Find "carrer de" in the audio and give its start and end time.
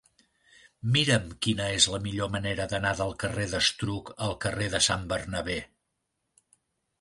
4.47-4.81